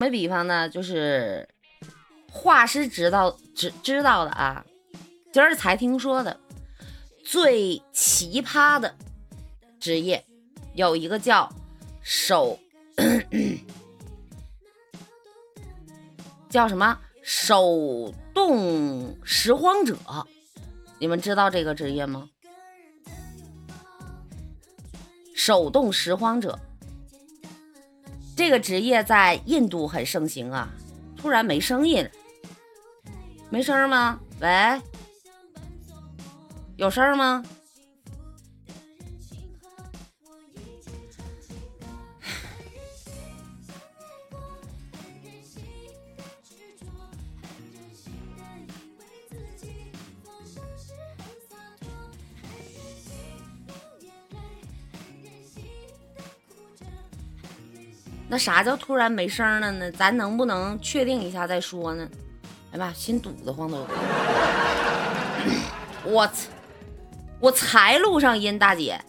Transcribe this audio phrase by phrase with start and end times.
[0.00, 0.68] 么比方呢？
[0.68, 1.48] 就是
[2.30, 4.64] 画师知道知知道的啊，
[5.32, 6.38] 今儿才听说的
[7.24, 8.94] 最奇葩的
[9.80, 10.24] 职业，
[10.74, 11.52] 有一个叫
[12.00, 12.56] 手
[16.48, 19.96] 叫什么手动拾荒者，
[21.00, 22.30] 你们知道这个职业吗？
[25.34, 26.56] 手动拾荒者。
[28.38, 30.68] 这个职业在印度很盛行啊！
[31.16, 32.08] 突然没声音，
[33.50, 34.20] 没声吗？
[34.40, 34.80] 喂，
[36.76, 37.42] 有声吗？
[58.28, 59.90] 那啥叫突然没声了呢？
[59.92, 62.06] 咱能不能确定一下再说呢？
[62.72, 63.86] 哎妈，心堵得慌都。
[66.04, 66.48] 我操！
[67.40, 69.00] 我才录上音，大姐，